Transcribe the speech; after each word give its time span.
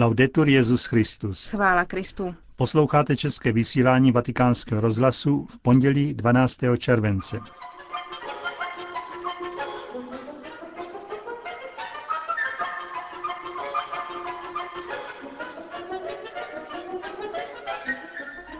Laudetur 0.00 0.48
Jezus 0.48 0.86
Christus. 0.86 1.48
Chvála 1.48 1.84
Kristu. 1.84 2.34
Posloucháte 2.56 3.16
české 3.16 3.52
vysílání 3.52 4.12
Vatikánského 4.12 4.80
rozhlasu 4.80 5.46
v 5.50 5.58
pondělí 5.58 6.14
12. 6.14 6.58
července. 6.78 7.40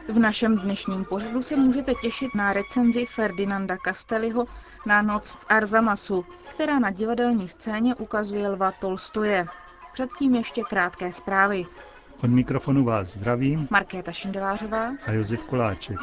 V 0.09 0.18
našem 0.18 0.59
dnešním 0.59 1.05
pořadu 1.05 1.43
se 1.43 1.57
můžete 1.57 1.95
těšit 1.95 2.34
na 2.34 2.52
recenzi 2.52 3.07
Ferdinanda 3.07 3.77
Castelliho 3.84 4.46
na 4.86 5.02
noc 5.02 5.32
v 5.32 5.45
Arzamasu, 5.48 6.25
která 6.55 6.79
na 6.79 6.91
divadelní 6.91 7.48
scéně 7.48 7.95
ukazuje 7.95 8.48
Lva 8.48 8.73
Tolstoje. 8.73 9.46
Předtím 9.98 10.34
ještě 10.34 10.62
krátké 10.62 11.12
zprávy. 11.12 11.66
Od 12.24 12.30
mikrofonu 12.30 12.84
vás 12.84 13.09
zdravím 13.14 13.68
Markéta 13.70 14.12
Šindelářová 14.12 14.90
a 15.06 15.12
Josef 15.12 15.40
Koláček. 15.40 15.98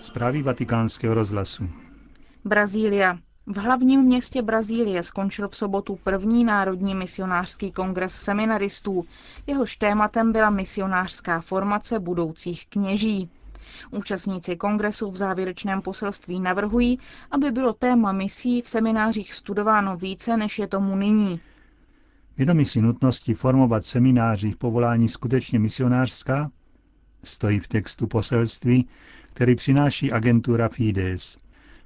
Zprávy 0.00 0.42
vatikánského 0.42 1.14
rozhlasu. 1.14 1.68
Brazília. 2.44 3.18
V 3.46 3.56
hlavním 3.58 4.00
městě 4.00 4.42
Brazílie 4.42 5.02
skončil 5.02 5.48
v 5.48 5.56
sobotu 5.56 5.98
první 6.04 6.44
národní 6.44 6.94
misionářský 6.94 7.72
kongres 7.72 8.14
seminaristů. 8.14 9.04
Jehož 9.46 9.76
tématem 9.76 10.32
byla 10.32 10.50
misionářská 10.50 11.40
formace 11.40 11.98
budoucích 11.98 12.66
kněží. 12.66 13.30
Účastníci 13.90 14.56
kongresu 14.56 15.10
v 15.10 15.16
závěrečném 15.16 15.82
poselství 15.82 16.40
navrhují, 16.40 16.98
aby 17.30 17.50
bylo 17.50 17.72
téma 17.72 18.12
misí 18.12 18.62
v 18.62 18.68
seminářích 18.68 19.34
studováno 19.34 19.96
více, 19.96 20.36
než 20.36 20.58
je 20.58 20.66
tomu 20.66 20.96
nyní. 20.96 21.40
Vědomí 22.36 22.64
si 22.64 22.80
nutnosti 22.82 23.34
formovat 23.34 23.82
v 23.82 23.88
seminářích 23.88 24.56
povolání 24.56 25.08
skutečně 25.08 25.58
misionářská, 25.58 26.50
stojí 27.24 27.58
v 27.58 27.68
textu 27.68 28.06
poselství, 28.06 28.88
který 29.32 29.54
přináší 29.54 30.12
agentura 30.12 30.68
Fides. 30.68 31.36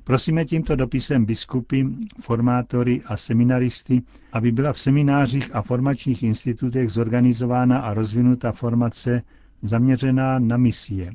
Prosíme 0.04 0.44
tímto 0.44 0.76
dopisem 0.76 1.24
biskupy, 1.24 1.84
formátory 2.20 3.02
a 3.06 3.16
seminaristy, 3.16 4.02
aby 4.32 4.52
byla 4.52 4.72
v 4.72 4.78
seminářích 4.78 5.54
a 5.54 5.62
formačních 5.62 6.22
institutech 6.22 6.90
zorganizována 6.90 7.80
a 7.80 7.94
rozvinuta 7.94 8.52
formace 8.52 9.22
zaměřená 9.62 10.38
na 10.38 10.56
misie. 10.56 11.12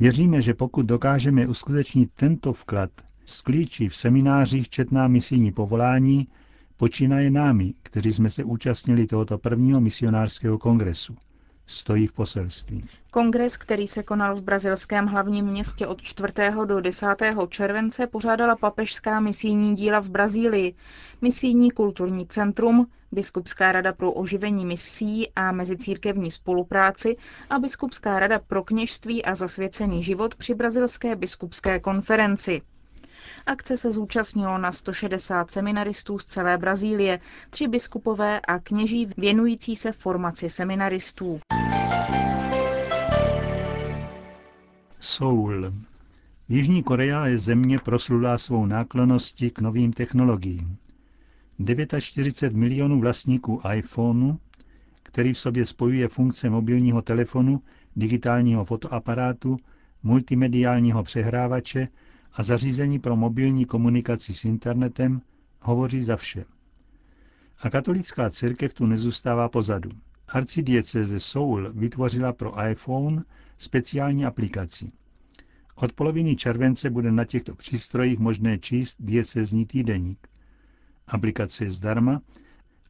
Věříme, 0.00 0.42
že 0.42 0.54
pokud 0.54 0.86
dokážeme 0.86 1.46
uskutečnit 1.46 2.10
tento 2.14 2.52
vklad, 2.52 2.90
sklíčí 3.26 3.88
v 3.88 3.96
seminářích 3.96 4.68
četná 4.68 5.08
misijní 5.08 5.52
povolání, 5.52 6.28
počínaje 6.76 7.30
námi, 7.30 7.74
kteří 7.82 8.12
jsme 8.12 8.30
se 8.30 8.44
účastnili 8.44 9.06
tohoto 9.06 9.38
prvního 9.38 9.80
misionářského 9.80 10.58
kongresu 10.58 11.16
stojí 11.72 12.06
v 12.06 12.12
poselství. 12.12 12.84
Kongres, 13.10 13.56
který 13.56 13.86
se 13.86 14.02
konal 14.02 14.34
v 14.36 14.42
brazilském 14.42 15.06
hlavním 15.06 15.46
městě 15.46 15.86
od 15.86 16.02
4. 16.02 16.32
do 16.64 16.80
10. 16.80 17.06
července, 17.48 18.06
pořádala 18.06 18.56
papežská 18.56 19.20
misijní 19.20 19.74
díla 19.74 20.00
v 20.00 20.08
Brazílii, 20.10 20.74
misijní 21.22 21.70
kulturní 21.70 22.26
centrum, 22.26 22.86
Biskupská 23.14 23.72
rada 23.72 23.92
pro 23.92 24.12
oživení 24.12 24.64
misí 24.66 25.30
a 25.36 25.52
mezicírkevní 25.52 26.30
spolupráci 26.30 27.16
a 27.50 27.58
Biskupská 27.58 28.18
rada 28.18 28.38
pro 28.38 28.64
kněžství 28.64 29.24
a 29.24 29.34
zasvěcený 29.34 30.02
život 30.02 30.34
při 30.34 30.54
brazilské 30.54 31.16
biskupské 31.16 31.80
konferenci. 31.80 32.62
Akce 33.46 33.76
se 33.76 33.92
zúčastnilo 33.92 34.58
na 34.58 34.72
160 34.72 35.50
seminaristů 35.50 36.18
z 36.18 36.24
celé 36.24 36.58
Brazílie, 36.58 37.20
tři 37.50 37.68
biskupové 37.68 38.40
a 38.40 38.58
kněží 38.58 39.08
věnující 39.16 39.76
se 39.76 39.92
formaci 39.92 40.48
seminaristů. 40.48 41.40
Soul. 45.00 45.72
Jižní 46.48 46.82
Korea 46.82 47.26
je 47.26 47.38
země 47.38 47.78
proslulá 47.78 48.38
svou 48.38 48.66
náklonností 48.66 49.50
k 49.50 49.60
novým 49.60 49.92
technologiím. 49.92 50.76
49 52.00 52.56
milionů 52.56 53.00
vlastníků 53.00 53.60
iPhoneu, 53.74 54.36
který 55.02 55.32
v 55.32 55.38
sobě 55.38 55.66
spojuje 55.66 56.08
funkce 56.08 56.50
mobilního 56.50 57.02
telefonu, 57.02 57.62
digitálního 57.96 58.64
fotoaparátu, 58.64 59.56
multimediálního 60.02 61.02
přehrávače 61.02 61.88
a 62.34 62.42
zařízení 62.42 62.98
pro 62.98 63.16
mobilní 63.16 63.64
komunikaci 63.64 64.34
s 64.34 64.44
internetem, 64.44 65.20
hovoří 65.60 66.02
za 66.02 66.16
vše. 66.16 66.44
A 67.62 67.70
katolická 67.70 68.30
církev 68.30 68.74
tu 68.74 68.86
nezůstává 68.86 69.48
pozadu. 69.48 69.90
Arcidieceze 70.28 71.20
Soul 71.20 71.72
vytvořila 71.72 72.32
pro 72.32 72.68
iPhone 72.70 73.22
speciální 73.58 74.24
aplikaci. 74.24 74.86
Od 75.74 75.92
poloviny 75.92 76.36
července 76.36 76.90
bude 76.90 77.12
na 77.12 77.24
těchto 77.24 77.54
přístrojích 77.54 78.18
možné 78.18 78.58
číst 78.58 78.96
diecezní 79.00 79.66
týdeník. 79.66 80.28
Aplikace 81.06 81.64
je 81.64 81.72
zdarma 81.72 82.20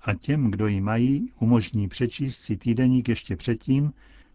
a 0.03 0.15
těm, 0.15 0.51
kdo 0.51 0.67
ji 0.67 0.81
mají, 0.81 1.31
umožní 1.41 1.89
přečíst 1.89 2.37
si 2.39 2.57
týdeník 2.57 3.09
ještě 3.09 3.37
předtím, 3.37 3.93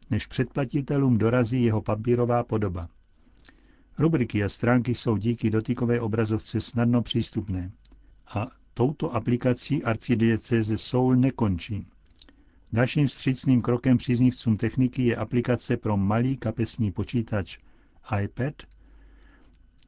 než 0.10 0.28
předplatitelům 0.28 1.18
dorazí 1.18 1.64
jeho 1.64 1.82
papírová 1.82 2.44
podoba. 2.44 2.90
Rubriky 4.00 4.44
a 4.44 4.50
stránky 4.50 4.94
jsou 4.96 5.18
díky 5.18 5.50
dotykové 5.50 6.00
obrazovce 6.02 6.62
snadno 6.62 7.02
přístupné. 7.02 7.72
A 8.36 8.48
touto 8.74 9.16
aplikací 9.16 9.84
arcidieceze 9.84 10.78
Soul 10.78 11.16
nekončí. 11.16 11.88
Dalším 12.74 13.08
vstřícným 13.08 13.62
krokem 13.62 13.98
příznivcům 13.98 14.58
techniky 14.58 15.04
je 15.06 15.16
aplikace 15.16 15.78
pro 15.78 15.98
malý 15.98 16.38
kapesní 16.38 16.92
počítač 16.92 17.58
iPad, 18.24 18.54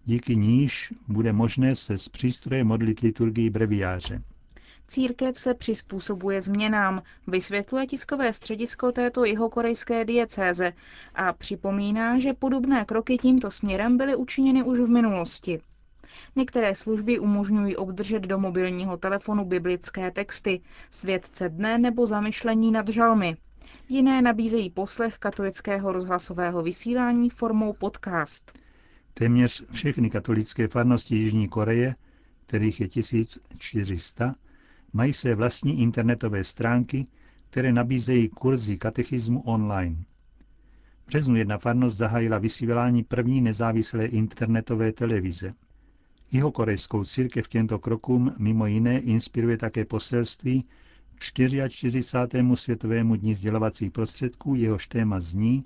díky 0.05 0.35
níž 0.35 0.93
bude 1.07 1.33
možné 1.33 1.75
se 1.75 1.97
z 1.97 2.09
přístroje 2.09 2.63
modlit 2.63 2.99
liturgii 2.99 3.49
breviáře. 3.49 4.23
Církev 4.89 5.39
se 5.39 5.53
přizpůsobuje 5.53 6.41
změnám, 6.41 7.01
vysvětluje 7.27 7.88
tiskové 7.88 8.33
středisko 8.33 8.91
této 8.91 9.25
jihokorejské 9.25 10.05
diecéze 10.05 10.73
a 11.16 11.33
připomíná, 11.33 12.19
že 12.19 12.33
podobné 12.33 12.85
kroky 12.85 13.17
tímto 13.17 13.51
směrem 13.51 13.97
byly 13.97 14.16
učiněny 14.16 14.63
už 14.63 14.79
v 14.79 14.89
minulosti. 14.89 15.61
Některé 16.35 16.75
služby 16.75 17.19
umožňují 17.19 17.75
obdržet 17.75 18.19
do 18.19 18.39
mobilního 18.39 18.97
telefonu 18.97 19.45
biblické 19.45 20.11
texty, 20.11 20.61
světce 20.91 21.50
dne 21.50 21.77
nebo 21.77 22.07
zamyšlení 22.07 22.71
nad 22.71 22.88
žalmy. 22.88 23.38
Jiné 23.89 24.21
nabízejí 24.21 24.69
poslech 24.69 25.17
katolického 25.17 25.91
rozhlasového 25.91 26.61
vysílání 26.63 27.29
formou 27.29 27.73
podcast. 27.73 28.51
Téměř 29.13 29.66
všechny 29.71 30.09
katolické 30.09 30.67
farnosti 30.67 31.16
Jižní 31.16 31.47
Koreje, 31.47 31.95
kterých 32.45 32.81
je 32.81 32.88
1400, 32.88 34.35
mají 34.94 35.13
své 35.13 35.35
vlastní 35.35 35.81
internetové 35.81 36.44
stránky, 36.44 37.07
které 37.50 37.72
nabízejí 37.72 38.29
kurzy 38.29 38.77
katechismu 38.77 39.41
online. 39.41 39.95
V 41.03 41.07
březnu 41.07 41.35
jedna 41.35 41.57
farnost 41.57 41.97
zahájila 41.97 42.38
vysílání 42.38 43.03
první 43.03 43.41
nezávislé 43.41 44.05
internetové 44.05 44.91
televize. 44.91 45.51
Jeho 46.31 46.51
korejskou 46.51 47.03
církev 47.03 47.47
těmto 47.47 47.79
krokům 47.79 48.35
mimo 48.38 48.66
jiné 48.66 49.00
inspiruje 49.00 49.57
také 49.57 49.85
poselství 49.85 50.66
44. 51.19 52.03
světovému 52.56 53.16
dní 53.16 53.35
sdělovacích 53.35 53.91
prostředků, 53.91 54.56
jehož 54.56 54.88
téma 54.88 55.19
zní 55.19 55.66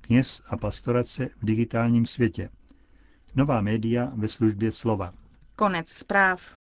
Kněz 0.00 0.42
a 0.48 0.56
pastorace 0.56 1.28
v 1.38 1.44
digitálním 1.44 2.06
světě. 2.06 2.50
Nová 3.34 3.60
média 3.60 4.12
ve 4.14 4.28
službě 4.28 4.72
slova. 4.72 5.14
Konec 5.56 5.88
zpráv. 5.88 6.59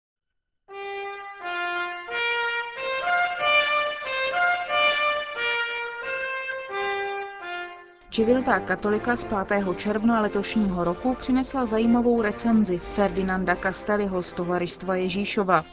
Čiviltá 8.13 8.59
katolika 8.59 9.15
z 9.15 9.27
5. 9.47 9.65
června 9.75 10.21
letošního 10.21 10.83
roku 10.83 11.13
přinesla 11.13 11.65
zajímavou 11.65 12.21
recenzi 12.21 12.77
Ferdinanda 12.77 13.55
Castelliho 13.55 14.21
z 14.21 14.33
Tovaristva 14.33 14.95
Ježíšova. 14.95 15.65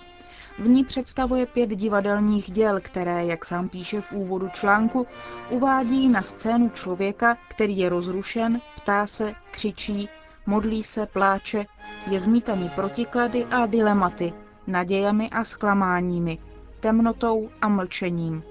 V 0.58 0.68
ní 0.68 0.84
představuje 0.84 1.46
pět 1.46 1.70
divadelních 1.70 2.50
děl, 2.50 2.80
které, 2.80 3.24
jak 3.26 3.44
sám 3.44 3.68
píše 3.68 4.00
v 4.00 4.12
úvodu 4.12 4.48
článku, 4.52 5.06
uvádí 5.50 6.08
na 6.08 6.22
scénu 6.22 6.68
člověka, 6.68 7.36
který 7.48 7.78
je 7.78 7.88
rozrušen, 7.88 8.60
ptá 8.76 9.06
se, 9.06 9.34
křičí, 9.50 10.08
modlí 10.46 10.82
se, 10.82 11.06
pláče, 11.06 11.66
je 12.06 12.20
zmítaný 12.20 12.70
protiklady 12.74 13.44
a 13.44 13.66
dilematy, 13.66 14.32
nadějemi 14.66 15.30
a 15.30 15.44
zklamáními, 15.44 16.38
temnotou 16.80 17.48
a 17.62 17.68
mlčením. 17.68 18.42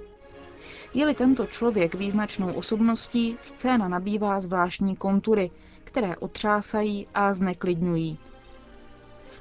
Je-li 0.93 1.13
tento 1.15 1.45
člověk 1.45 1.95
význačnou 1.95 2.53
osobností, 2.53 3.37
scéna 3.41 3.87
nabývá 3.87 4.39
zvláštní 4.39 4.95
kontury, 4.95 5.51
které 5.83 6.15
otřásají 6.17 7.07
a 7.13 7.33
zneklidňují. 7.33 8.17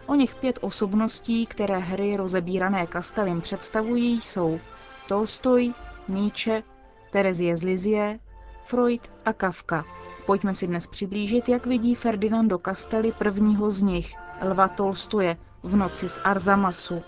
O 0.06 0.14
něch 0.14 0.34
pět 0.34 0.58
osobností, 0.60 1.46
které 1.46 1.78
hry 1.78 2.16
rozebírané 2.16 2.86
Kastelem 2.86 3.40
představují, 3.40 4.20
jsou 4.20 4.60
Tolstoj, 5.08 5.74
Nietzsche, 6.08 6.62
Terezie 7.10 7.56
z 7.56 7.62
Lizie, 7.62 8.18
Freud 8.64 9.10
a 9.24 9.32
Kafka. 9.32 9.84
Pojďme 10.26 10.54
si 10.54 10.66
dnes 10.66 10.86
přiblížit, 10.86 11.48
jak 11.48 11.66
vidí 11.66 11.94
Ferdinando 11.94 12.58
Castelli 12.58 13.12
prvního 13.12 13.70
z 13.70 13.82
nich, 13.82 14.14
Lva 14.42 14.68
Tolstoje, 14.68 15.36
v 15.62 15.76
noci 15.76 16.08
z 16.08 16.20
Arzamasu. 16.24 17.02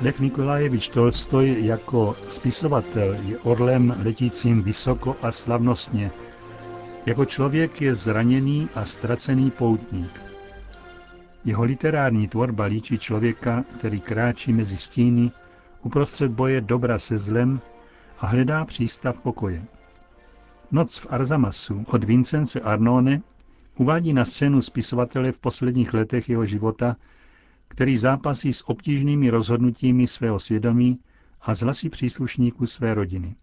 Lev 0.00 0.20
Nikolajevič 0.20 0.88
Tolstoj 0.88 1.56
jako 1.64 2.16
spisovatel 2.28 3.14
je 3.14 3.38
orlem 3.38 3.94
letícím 4.04 4.62
vysoko 4.62 5.16
a 5.22 5.32
slavnostně. 5.32 6.10
Jako 7.06 7.24
člověk 7.24 7.82
je 7.82 7.94
zraněný 7.94 8.68
a 8.74 8.84
ztracený 8.84 9.50
poutník. 9.50 10.20
Jeho 11.44 11.64
literární 11.64 12.28
tvorba 12.28 12.64
líčí 12.64 12.98
člověka, 12.98 13.64
který 13.78 14.00
kráčí 14.00 14.52
mezi 14.52 14.76
stíny 14.76 15.30
uprostřed 15.82 16.30
boje 16.30 16.60
dobra 16.60 16.98
se 16.98 17.18
zlem 17.18 17.60
a 18.18 18.26
hledá 18.26 18.64
přístav 18.64 19.18
pokoje. 19.18 19.64
Noc 20.70 20.98
v 20.98 21.06
Arzamasu 21.10 21.84
od 21.88 22.04
Vincence 22.04 22.60
Arnone 22.60 23.22
uvádí 23.78 24.12
na 24.12 24.24
scénu 24.24 24.62
spisovatele 24.62 25.32
v 25.32 25.40
posledních 25.40 25.94
letech 25.94 26.28
jeho 26.28 26.46
života, 26.46 26.96
který 27.68 27.96
zápasí 27.96 28.52
s 28.52 28.68
obtížnými 28.68 29.30
rozhodnutími 29.30 30.06
svého 30.06 30.38
svědomí 30.38 30.98
a 31.40 31.54
z 31.54 31.60
hlasy 31.60 31.88
příslušníků 31.88 32.66
své 32.66 32.94
rodiny. 32.94 33.34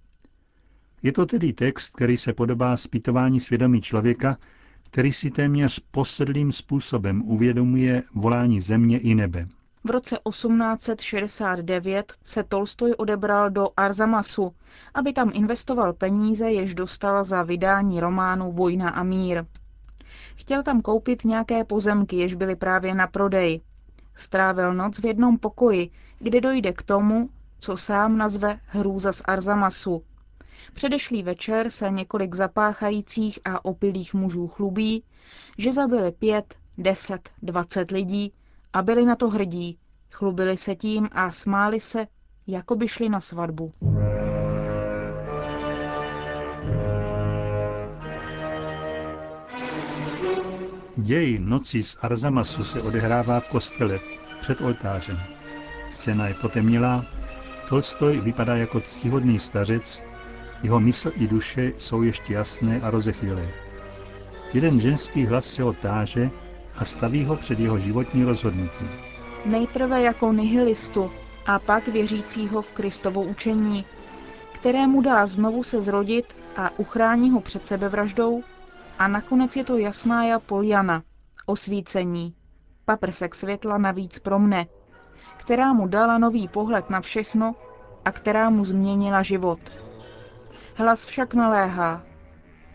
Je 1.04 1.12
to 1.12 1.25
tedy 1.25 1.54
text, 1.54 1.96
který 1.96 2.18
se 2.18 2.34
podobá 2.34 2.78
zpytování 2.78 3.40
svědomí 3.40 3.81
člověka, 3.81 4.38
který 4.84 5.14
si 5.14 5.31
téměř 5.31 5.80
posedlým 5.92 6.52
způsobem 6.52 7.22
uvědomuje 7.25 8.04
volání 8.16 8.62
země 8.62 9.00
i 9.00 9.16
nebe. 9.16 9.46
V 9.84 9.90
roce 9.90 10.18
1869 10.30 12.14
se 12.24 12.44
Tolstoj 12.44 12.94
odebral 12.98 13.50
do 13.50 13.68
Arzamasu, 13.78 14.54
aby 14.94 15.14
tam 15.14 15.31
investoval 15.34 15.94
peníze, 15.94 16.52
jež 16.52 16.75
dostal 16.75 17.24
za 17.24 17.44
vydání 17.44 18.00
románu 18.00 18.52
Vojna 18.52 18.90
a 18.90 19.04
mír. 19.04 19.46
Chtěl 20.36 20.64
tam 20.64 20.81
koupit 20.81 21.25
nějaké 21.25 21.64
pozemky, 21.64 22.16
jež 22.16 22.34
byly 22.34 22.56
právě 22.56 22.96
na 22.96 23.08
prodej. 23.08 23.62
Strávil 24.15 24.74
noc 24.74 25.00
v 25.00 25.06
jednom 25.06 25.38
pokoji, 25.38 25.89
kde 26.19 26.42
dojde 26.42 26.74
k 26.74 26.83
tomu, 26.83 27.30
co 27.60 27.77
sám 27.77 28.18
nazve 28.18 28.60
hrůza 28.65 29.12
z 29.12 29.21
Arzamasu. 29.25 30.04
Předešlý 30.74 31.24
večer 31.24 31.69
se 31.69 31.89
několik 31.89 32.36
zapáchajících 32.36 33.39
a 33.45 33.65
opilých 33.65 34.13
mužů 34.13 34.48
chlubí, 34.48 35.04
že 35.57 35.74
zabili 35.74 36.12
pět, 36.12 36.56
deset, 36.77 37.30
dvacet 37.42 37.92
lidí 37.92 38.33
a 38.74 38.81
byli 38.81 39.06
na 39.06 39.15
to 39.15 39.30
hrdí, 39.30 39.77
chlubili 40.12 40.57
se 40.57 40.75
tím 40.75 41.10
a 41.12 41.31
smáli 41.31 41.80
se, 41.80 42.07
jako 42.48 42.75
by 42.75 42.88
šli 42.88 43.10
na 43.10 43.19
svatbu. 43.19 43.71
Děj 50.95 51.40
noci 51.40 51.84
z 51.84 51.98
Arzamasu 52.01 52.63
se 52.63 52.81
odehrává 52.81 53.40
v 53.40 53.48
kostele 53.48 54.00
před 54.42 54.62
oltářem. 54.62 55.19
Scéna 55.90 56.28
je 56.28 56.34
potemnělá, 56.34 57.06
Tolstoj 57.69 58.22
vypadá 58.22 58.56
jako 58.56 58.80
ctihodný 58.80 59.40
stařec, 59.40 60.04
jeho 60.63 60.80
mysl 60.80 61.12
i 61.16 61.28
duše 61.28 61.72
jsou 61.78 62.01
ještě 62.01 62.34
jasné 62.34 62.81
a 62.81 62.90
rozechvělé. 62.90 63.48
Jeden 64.54 64.81
ženský 64.81 65.25
hlas 65.25 65.45
se 65.45 65.63
ho 65.63 65.74
táže 65.74 66.30
a 66.75 66.86
staví 66.86 67.25
ho 67.25 67.36
před 67.36 67.60
jeho 67.60 67.80
životní 67.80 68.24
rozhodnutí. 68.24 68.86
Nejprve 69.46 70.01
jako 70.01 70.34
nihilistu 70.34 71.12
a 71.46 71.60
pak 71.60 71.88
věřícího 71.88 72.62
v 72.62 72.72
Kristovo 72.72 73.22
učení, 73.22 73.86
kterému 74.51 75.01
dá 75.01 75.28
znovu 75.28 75.63
se 75.63 75.81
zrodit 75.81 76.36
a 76.56 76.80
uchrání 76.80 77.31
ho 77.31 77.42
před 77.42 77.68
sebevraždou 77.68 78.44
a 79.00 79.07
nakonec 79.07 79.56
je 79.56 79.63
to 79.63 79.78
jasná 79.78 80.40
Poliana, 80.40 81.04
osvícení, 81.45 82.36
paprsek 82.86 83.36
světla 83.36 83.78
navíc 83.78 84.19
pro 84.19 84.40
mne, 84.40 84.66
která 85.38 85.74
mu 85.74 85.88
dala 85.88 86.18
nový 86.18 86.48
pohled 86.48 86.90
na 86.90 87.01
všechno 87.01 87.56
a 88.06 88.12
která 88.12 88.50
mu 88.50 88.66
změnila 88.66 89.22
život. 89.22 89.60
Hlas 90.75 91.06
však 91.06 91.34
naléhá. 91.34 92.04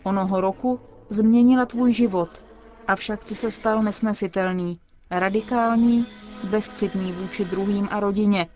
Onoho 0.03 0.41
roku 0.41 0.79
změnila 1.09 1.65
tvůj 1.65 1.93
život, 1.93 2.43
avšak 2.87 3.23
ty 3.23 3.35
se 3.35 3.51
stal 3.51 3.83
nesnesitelný, 3.83 4.79
radikální, 5.11 6.05
bezcitný 6.49 7.11
vůči 7.11 7.45
druhým 7.45 7.87
a 7.91 7.99
rodině. 7.99 8.47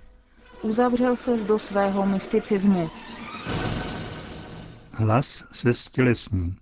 Uzavřel 0.61 1.17
se 1.17 1.37
do 1.37 1.59
svého 1.59 2.05
mysticismu. 2.05 2.89
Hlas 4.91 5.43
se 5.51 5.73
stělesní. 5.73 6.55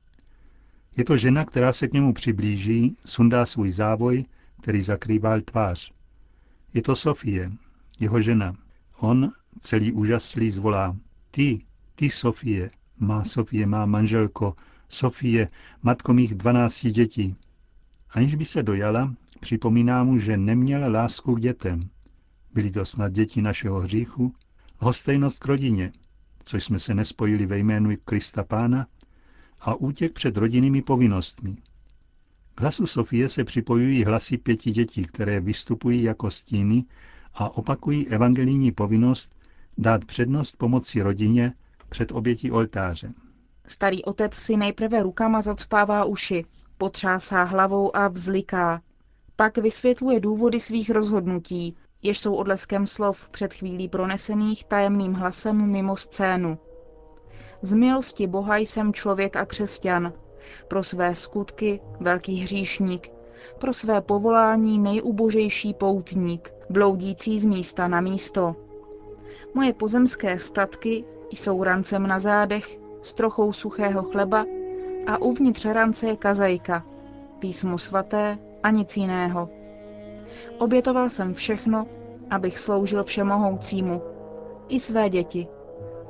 Je 0.97 1.03
to 1.03 1.17
žena, 1.17 1.45
která 1.45 1.73
se 1.73 1.87
k 1.87 1.93
němu 1.93 2.13
přiblíží, 2.13 2.97
sundá 3.05 3.45
svůj 3.45 3.71
závoj, 3.71 4.25
který 4.61 4.81
zakrýval 4.81 5.41
tvář. 5.41 5.91
Je 6.73 6.81
to 6.81 6.95
Sofie, 6.95 7.51
jeho 7.99 8.21
žena. 8.21 8.55
On, 8.97 9.31
celý 9.59 9.91
úžaslý, 9.91 10.51
zvolá. 10.51 10.97
Ty, 11.31 11.61
ty, 11.95 12.09
Sofie, 12.09 12.69
má 12.99 13.23
Sofie, 13.23 13.65
má 13.65 13.85
manželko, 13.85 14.55
Sofie, 14.89 15.47
matko 15.83 16.13
mých 16.13 16.35
dvanácti 16.35 16.91
dětí. 16.91 17.35
Aniž 18.09 18.35
by 18.35 18.45
se 18.45 18.63
dojala, 18.63 19.13
připomíná 19.39 20.03
mu, 20.03 20.17
že 20.19 20.37
neměl 20.37 20.91
lásku 20.91 21.35
k 21.35 21.41
dětem. 21.41 21.89
Byly 22.53 22.71
to 22.71 22.85
snad 22.85 23.13
děti 23.13 23.41
našeho 23.41 23.79
hříchu, 23.79 24.35
hostejnost 24.77 25.39
k 25.39 25.45
rodině, 25.45 25.91
což 26.43 26.63
jsme 26.63 26.79
se 26.79 26.93
nespojili 26.93 27.45
ve 27.45 27.57
jménu 27.57 27.91
Krista 28.05 28.43
Pána, 28.43 28.87
a 29.61 29.75
útěk 29.75 30.13
před 30.13 30.37
rodinnými 30.37 30.81
povinnostmi. 30.81 31.55
K 32.55 32.61
hlasu 32.61 32.87
Sofie 32.87 33.29
se 33.29 33.43
připojují 33.43 34.03
hlasy 34.03 34.37
pěti 34.37 34.71
dětí, 34.71 35.05
které 35.05 35.39
vystupují 35.39 36.03
jako 36.03 36.31
stíny 36.31 36.85
a 37.33 37.57
opakují 37.57 38.07
evangelijní 38.07 38.71
povinnost 38.71 39.35
dát 39.77 40.05
přednost 40.05 40.57
pomoci 40.57 41.01
rodině 41.01 41.53
před 41.89 42.11
obětí 42.11 42.51
oltáře. 42.51 43.13
Starý 43.67 44.03
otec 44.03 44.33
si 44.33 44.57
nejprve 44.57 45.03
rukama 45.03 45.41
zacpává 45.41 46.05
uši, 46.05 46.45
potřásá 46.77 47.43
hlavou 47.43 47.95
a 47.95 48.07
vzliká. 48.07 48.81
Pak 49.35 49.57
vysvětluje 49.57 50.19
důvody 50.19 50.59
svých 50.59 50.89
rozhodnutí, 50.89 51.75
jež 52.01 52.19
jsou 52.19 52.35
odleskem 52.35 52.87
slov 52.87 53.29
před 53.29 53.53
chvílí 53.53 53.89
pronesených 53.89 54.63
tajemným 54.63 55.13
hlasem 55.13 55.71
mimo 55.71 55.97
scénu. 55.97 56.57
Z 57.61 57.73
milosti 57.73 58.27
Boha 58.27 58.57
jsem 58.57 58.93
člověk 58.93 59.35
a 59.35 59.45
křesťan. 59.45 60.13
Pro 60.67 60.83
své 60.83 61.15
skutky 61.15 61.81
velký 61.99 62.35
hříšník. 62.35 63.11
Pro 63.59 63.73
své 63.73 64.01
povolání 64.01 64.79
nejubožejší 64.79 65.73
poutník, 65.73 66.53
bloudící 66.69 67.39
z 67.39 67.45
místa 67.45 67.87
na 67.87 68.01
místo. 68.01 68.55
Moje 69.53 69.73
pozemské 69.73 70.39
statky 70.39 71.05
jsou 71.31 71.63
rancem 71.63 72.07
na 72.07 72.19
zádech, 72.19 72.79
s 73.01 73.13
trochou 73.13 73.53
suchého 73.53 74.03
chleba 74.03 74.45
a 75.07 75.21
uvnitř 75.21 75.65
rance 75.65 76.07
je 76.07 76.17
kazajka, 76.17 76.85
písmo 77.39 77.77
svaté 77.77 78.37
a 78.63 78.71
nic 78.71 78.97
jiného. 78.97 79.49
Obětoval 80.57 81.09
jsem 81.09 81.33
všechno, 81.33 81.87
abych 82.29 82.59
sloužil 82.59 83.03
všemohoucímu, 83.03 84.01
i 84.69 84.79
své 84.79 85.09
děti, 85.09 85.47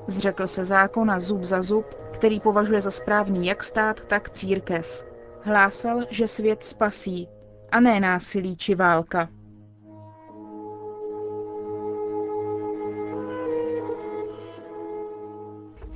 Zřekl 0.08 0.48
se 0.48 0.66
zákona 0.66 1.20
zub 1.20 1.44
za 1.44 1.62
zub, 1.62 1.86
který 2.12 2.40
považuje 2.40 2.82
za 2.82 2.92
správný 2.92 3.48
jak 3.48 3.64
stát, 3.64 4.06
tak 4.06 4.30
církev. 4.30 5.06
Hlásal, 5.42 6.00
že 6.10 6.28
svět 6.28 6.64
spasí, 6.64 7.28
a 7.72 7.80
ne 7.80 8.00
násilí 8.00 8.58
či 8.58 8.76
válka. 8.76 9.30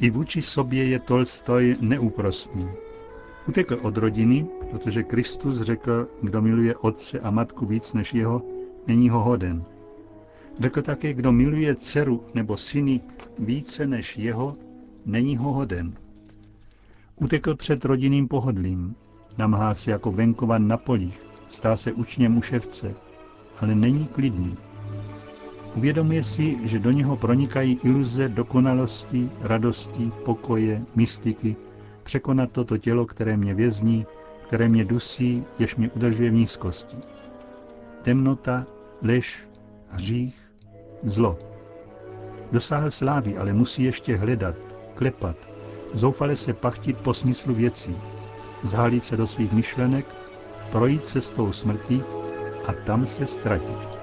I 0.01 0.09
vůči 0.09 0.41
sobě 0.41 0.85
je 0.88 1.00
Tolstoj 1.00 1.77
neúprostný. 1.79 2.69
Utekl 3.47 3.77
od 3.83 3.97
rodiny, 3.97 4.47
protože 4.71 5.03
Kristus 5.03 5.62
řekl, 5.62 6.07
kdo 6.21 6.41
miluje 6.41 6.75
otce 6.75 7.19
a 7.19 7.31
matku 7.31 7.65
víc 7.65 7.93
než 7.93 8.13
jeho, 8.13 8.41
není 8.88 9.09
ho 9.09 9.24
hoden. 9.24 9.65
Řekl 10.59 10.81
také, 10.81 11.13
kdo 11.13 11.31
miluje 11.31 11.75
dceru 11.75 12.21
nebo 12.33 12.57
syny 12.57 13.01
více 13.39 13.88
než 13.88 14.17
jeho, 14.17 14.53
není 15.05 15.38
ho 15.38 15.53
hoden. 15.53 15.93
Utekl 17.15 17.55
před 17.55 17.85
rodinným 17.85 18.27
pohodlím, 18.27 18.95
namáhá 19.38 19.74
se 19.74 19.91
jako 19.91 20.12
venkovan 20.12 20.67
na 20.67 20.77
polích, 20.77 21.25
stál 21.50 21.77
se 21.77 21.93
učněm 21.93 22.31
muševce, 22.31 22.95
ale 23.57 23.75
není 23.75 24.05
klidný. 24.05 24.57
Uvědomuje 25.75 26.24
si, 26.24 26.67
že 26.67 26.79
do 26.79 26.91
něho 26.91 27.17
pronikají 27.17 27.79
iluze 27.83 28.29
dokonalosti, 28.29 29.29
radosti, 29.41 30.12
pokoje, 30.25 30.85
mystiky, 30.95 31.55
překonat 32.03 32.51
toto 32.51 32.77
tělo, 32.77 33.05
které 33.05 33.38
mě 33.38 33.53
vězní, 33.53 34.05
které 34.47 34.69
mě 34.69 34.85
dusí, 34.85 35.43
jež 35.59 35.75
mě 35.75 35.89
udržuje 35.89 36.29
v 36.29 36.33
nízkosti. 36.33 36.97
Temnota, 38.01 38.67
lež, 39.01 39.47
hřích, 39.89 40.51
zlo. 41.04 41.39
Dosáhl 42.51 42.92
slávy, 42.92 43.38
ale 43.38 43.54
musí 43.54 43.84
ještě 43.84 44.15
hledat, 44.15 44.56
klepat, 44.96 45.36
zoufale 45.94 46.36
se 46.36 46.54
pachtit 46.54 46.98
po 46.98 47.13
smyslu 47.13 47.54
věcí, 47.56 47.98
zhalit 48.63 49.04
se 49.06 49.18
do 49.18 49.27
svých 49.27 49.51
myšlenek, 49.51 50.06
projít 50.72 51.06
cestou 51.08 51.51
smrti 51.51 52.04
a 52.68 52.74
tam 52.74 53.08
se 53.08 53.25
ztratit. 53.25 53.96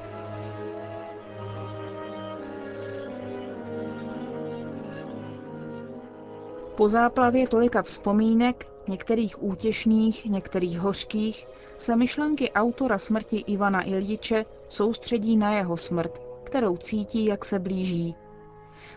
Po 6.76 6.88
záplavě 6.88 7.48
tolika 7.48 7.82
vzpomínek, 7.82 8.71
některých 8.88 9.42
útěšných, 9.42 10.24
některých 10.24 10.80
hořkých, 10.80 11.46
se 11.78 11.96
myšlenky 11.96 12.52
autora 12.52 12.98
smrti 12.98 13.36
Ivana 13.36 13.88
Iljiče 13.88 14.44
soustředí 14.68 15.36
na 15.36 15.54
jeho 15.54 15.76
smrt, 15.76 16.22
kterou 16.44 16.76
cítí, 16.76 17.24
jak 17.24 17.44
se 17.44 17.58
blíží. 17.58 18.14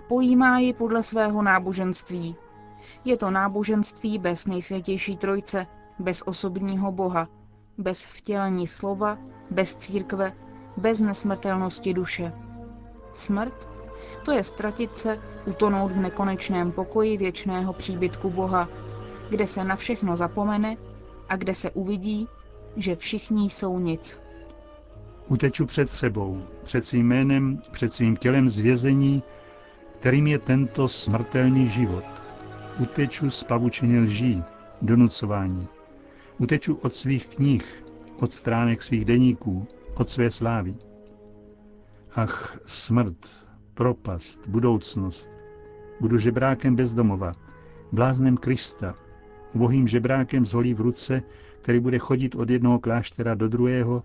Pojímá 0.07 0.59
ji 0.59 0.73
podle 0.73 1.03
svého 1.03 1.41
náboženství. 1.41 2.35
Je 3.05 3.17
to 3.17 3.31
náboženství 3.31 4.19
bez 4.19 4.47
nejsvětější 4.47 5.17
trojce, 5.17 5.67
bez 5.99 6.23
osobního 6.25 6.91
boha, 6.91 7.27
bez 7.77 8.05
vtělení 8.05 8.67
slova, 8.67 9.17
bez 9.51 9.75
církve, 9.75 10.33
bez 10.77 11.01
nesmrtelnosti 11.01 11.93
duše. 11.93 12.33
Smrt 13.13 13.75
to 14.25 14.31
je 14.31 14.43
ztratit 14.43 14.97
se, 14.97 15.19
utonout 15.45 15.91
v 15.91 15.97
nekonečném 15.97 16.71
pokoji 16.71 17.17
věčného 17.17 17.73
příbytku 17.73 18.29
Boha, 18.29 18.69
kde 19.29 19.47
se 19.47 19.63
na 19.63 19.75
všechno 19.75 20.17
zapomene 20.17 20.77
a 21.29 21.35
kde 21.35 21.53
se 21.55 21.71
uvidí, 21.71 22.27
že 22.75 22.95
všichni 22.95 23.49
jsou 23.49 23.79
nic. 23.79 24.19
Uteču 25.27 25.65
před 25.65 25.89
sebou, 25.89 26.43
před 26.63 26.85
svým 26.85 27.07
jménem, 27.07 27.61
před 27.71 27.93
svým 27.93 28.15
tělem 28.15 28.49
zvězení, 28.49 29.23
kterým 29.99 30.27
je 30.27 30.39
tento 30.39 30.87
smrtelný 30.87 31.67
život. 31.67 32.03
Uteču 32.79 33.29
z 33.31 33.43
pavučiny 33.43 33.99
lží, 33.99 34.43
donucování. 34.81 35.67
Uteču 36.37 36.75
od 36.75 36.93
svých 36.93 37.27
knih, 37.27 37.85
od 38.21 38.33
stránek 38.33 38.83
svých 38.83 39.05
deníků, 39.05 39.67
od 39.95 40.09
své 40.09 40.31
slávy. 40.31 40.75
Ach, 42.15 42.57
smrt, 42.65 43.17
propast, 43.73 44.47
budoucnost. 44.47 45.33
Budu 46.01 46.17
žebrákem 46.17 46.75
bezdomova, 46.75 47.33
bláznem 47.91 48.37
Krista, 48.37 48.95
ubohým 49.55 49.87
žebrákem 49.87 50.45
z 50.45 50.53
holí 50.53 50.73
v 50.73 50.81
ruce, 50.81 51.23
který 51.61 51.79
bude 51.79 51.97
chodit 51.97 52.35
od 52.35 52.49
jednoho 52.49 52.79
kláštera 52.79 53.35
do 53.35 53.47
druhého. 53.47 54.03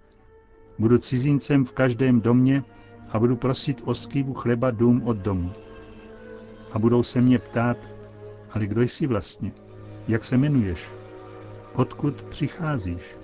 Budu 0.78 0.98
cizincem 0.98 1.64
v 1.64 1.72
každém 1.72 2.20
domě 2.20 2.64
a 3.08 3.18
budu 3.18 3.36
prosit 3.36 3.82
o 3.84 3.94
skývu 3.94 4.34
chleba 4.34 4.70
dům 4.70 5.02
od 5.04 5.16
domu. 5.16 5.52
A 6.72 6.78
budou 6.78 7.02
se 7.02 7.20
mě 7.20 7.38
ptát, 7.38 7.76
ale 8.50 8.66
kdo 8.66 8.82
jsi 8.82 9.06
vlastně? 9.06 9.52
Jak 10.08 10.24
se 10.24 10.34
jmenuješ? 10.34 10.88
Odkud 11.74 12.22
přicházíš? 12.22 13.16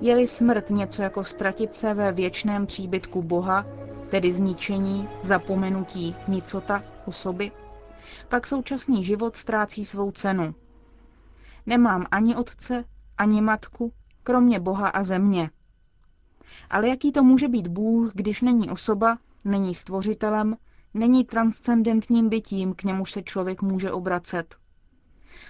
Je-li 0.00 0.26
smrt 0.26 0.70
něco 0.70 1.02
jako 1.02 1.24
ztratit 1.24 1.74
se 1.74 1.94
ve 1.94 2.12
věčném 2.12 2.66
příbytku 2.66 3.22
Boha, 3.22 3.66
tedy 4.10 4.32
zničení, 4.32 5.08
zapomenutí, 5.22 6.16
nicota, 6.28 6.82
osoby, 7.06 7.52
pak 8.28 8.46
současný 8.46 9.04
život 9.04 9.36
ztrácí 9.36 9.84
svou 9.84 10.10
cenu. 10.10 10.54
Nemám 11.66 12.06
ani 12.10 12.36
otce, 12.36 12.84
ani 13.18 13.40
matku, 13.40 13.92
kromě 14.22 14.60
Boha 14.60 14.88
a 14.88 15.02
země. 15.02 15.50
Ale 16.70 16.88
jaký 16.88 17.12
to 17.12 17.22
může 17.22 17.48
být 17.48 17.66
Bůh, 17.66 18.12
když 18.14 18.42
není 18.42 18.70
osoba, 18.70 19.18
není 19.44 19.74
stvořitelem, 19.74 20.56
není 20.94 21.24
transcendentním 21.24 22.28
bytím, 22.28 22.74
k 22.74 22.82
němuž 22.82 23.12
se 23.12 23.22
člověk 23.22 23.62
může 23.62 23.92
obracet? 23.92 24.56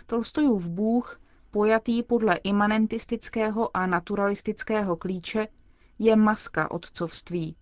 Tolstojův 0.06 0.66
Bůh 0.66 1.20
pojatý 1.50 2.02
podle 2.02 2.34
imanentistického 2.34 3.76
a 3.76 3.86
naturalistického 3.86 4.96
klíče, 4.96 5.48
je 5.98 6.16
maska 6.16 6.70
otcovství. 6.70 7.56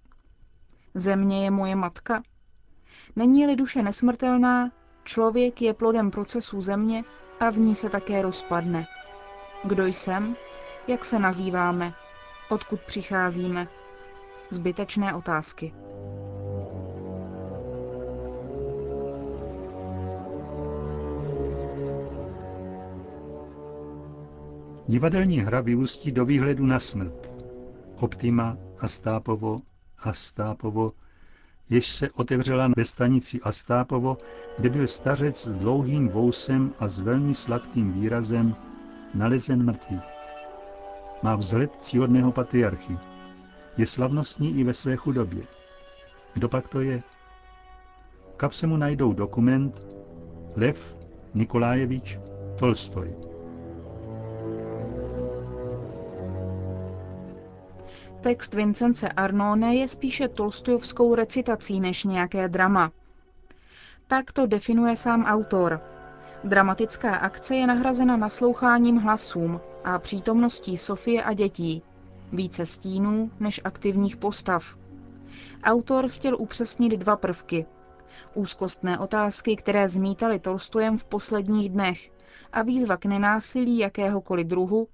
Země 0.94 1.44
je 1.44 1.50
moje 1.50 1.76
matka. 1.76 2.22
Není-li 3.16 3.56
duše 3.56 3.82
nesmrtelná, 3.82 4.70
člověk 5.04 5.62
je 5.62 5.74
plodem 5.74 6.10
procesu 6.10 6.60
země 6.60 7.04
a 7.40 7.50
v 7.50 7.58
ní 7.58 7.74
se 7.74 7.90
také 7.90 8.22
rozpadne. 8.22 8.86
Kdo 9.64 9.86
jsem? 9.86 10.36
Jak 10.88 11.04
se 11.04 11.18
nazýváme? 11.18 11.92
Odkud 12.50 12.80
přicházíme? 12.80 13.68
Zbytečné 14.50 15.14
otázky. 15.14 15.74
Divadelní 24.88 25.38
hra 25.38 25.60
vyústí 25.60 26.12
do 26.12 26.24
výhledu 26.24 26.66
na 26.66 26.78
smrt. 26.78 27.32
Optima, 28.00 28.56
Astápovo, 28.78 29.60
Astápovo, 29.98 30.92
jež 31.70 31.88
se 31.88 32.10
otevřela 32.10 32.70
ve 32.76 32.84
stanici 32.84 33.40
Astápovo, 33.40 34.18
kde 34.58 34.70
byl 34.70 34.86
stařec 34.86 35.46
s 35.46 35.56
dlouhým 35.56 36.08
vousem 36.08 36.74
a 36.78 36.88
s 36.88 36.98
velmi 36.98 37.34
sladkým 37.34 37.92
výrazem 37.92 38.56
nalezen 39.14 39.64
mrtvý. 39.64 40.00
Má 41.22 41.36
vzhled 41.36 41.70
cíhodného 41.78 42.32
patriarchy. 42.32 42.98
Je 43.76 43.86
slavnostní 43.86 44.58
i 44.58 44.64
ve 44.64 44.74
své 44.74 44.96
chudobě. 44.96 45.42
Kdo 46.34 46.48
pak 46.48 46.68
to 46.68 46.80
je? 46.80 47.02
V 48.32 48.36
kapse 48.36 48.66
mu 48.66 48.76
najdou 48.76 49.12
dokument 49.12 49.86
Lev 50.56 50.96
Nikolájevič 51.34 52.18
Tolstoj. 52.58 53.33
Text 58.24 58.54
Vincence 58.54 59.08
Arnone 59.08 59.74
je 59.74 59.88
spíše 59.88 60.28
tolstojovskou 60.28 61.14
recitací 61.14 61.80
než 61.80 62.04
nějaké 62.04 62.48
drama. 62.48 62.92
Tak 64.06 64.32
to 64.32 64.46
definuje 64.46 64.96
sám 64.96 65.24
autor. 65.24 65.80
Dramatická 66.44 67.14
akce 67.16 67.56
je 67.56 67.66
nahrazena 67.66 68.16
nasloucháním 68.16 68.96
hlasům 68.96 69.60
a 69.84 69.98
přítomností 69.98 70.76
Sofie 70.76 71.22
a 71.24 71.32
dětí. 71.32 71.82
Více 72.32 72.66
stínů 72.66 73.30
než 73.40 73.60
aktivních 73.64 74.16
postav. 74.16 74.76
Autor 75.64 76.08
chtěl 76.08 76.36
upřesnit 76.40 76.92
dva 76.92 77.16
prvky. 77.16 77.66
Úzkostné 78.34 78.98
otázky, 78.98 79.56
které 79.56 79.88
zmítaly 79.88 80.38
Tolstojem 80.38 80.98
v 80.98 81.04
posledních 81.04 81.70
dnech 81.70 82.10
a 82.52 82.62
výzva 82.62 82.96
k 82.96 83.04
nenásilí 83.04 83.78
jakéhokoliv 83.78 84.46
druhu, 84.46 84.88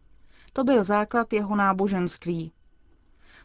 to 0.53 0.65
byl 0.65 0.85
základ 0.85 1.33
jeho 1.33 1.57
náboženství. 1.57 2.53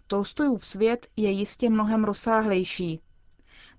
Tolstojův 0.07 0.65
svět 0.65 1.07
je 1.15 1.31
jistě 1.31 1.69
mnohem 1.69 2.03
rozsáhlejší. 2.03 3.01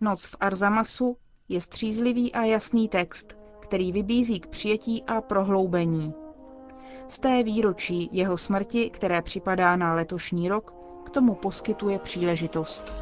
Noc 0.00 0.26
v 0.26 0.36
Arzamasu 0.40 1.16
je 1.48 1.60
střízlivý 1.60 2.32
a 2.32 2.44
jasný 2.44 2.88
text, 2.88 3.36
který 3.60 3.92
vybízí 3.92 4.40
k 4.40 4.46
přijetí 4.46 5.02
a 5.02 5.20
prohloubení. 5.20 6.14
Z 7.08 7.18
té 7.18 7.42
výročí 7.42 8.08
jeho 8.12 8.36
smrti, 8.36 8.90
které 8.90 9.22
připadá 9.22 9.76
na 9.76 9.94
letošní 9.94 10.48
rok, 10.48 10.74
k 11.06 11.10
tomu 11.10 11.34
poskytuje 11.34 11.98
příležitost. 11.98 12.92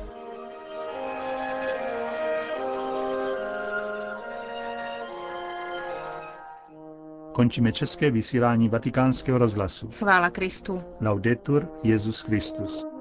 Končíme 7.33 7.73
české 7.73 8.11
vysílání 8.11 8.69
vatikánského 8.69 9.39
rozhlasu. 9.39 9.91
Chvála 9.91 10.31
Kristu. 10.31 10.83
Laudetur 11.01 11.69
Jezus 11.83 12.21
Christus. 12.21 12.94